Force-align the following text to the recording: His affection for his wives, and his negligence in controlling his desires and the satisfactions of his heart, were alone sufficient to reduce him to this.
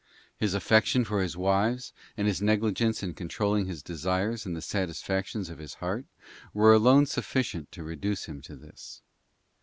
His 0.35 0.55
affection 0.55 1.05
for 1.05 1.21
his 1.21 1.37
wives, 1.37 1.93
and 2.17 2.25
his 2.27 2.41
negligence 2.41 3.03
in 3.03 3.13
controlling 3.13 3.67
his 3.67 3.83
desires 3.83 4.47
and 4.47 4.55
the 4.57 4.59
satisfactions 4.63 5.47
of 5.47 5.59
his 5.59 5.75
heart, 5.75 6.07
were 6.55 6.73
alone 6.73 7.05
sufficient 7.05 7.71
to 7.73 7.83
reduce 7.83 8.25
him 8.25 8.41
to 8.41 8.55
this. 8.55 9.03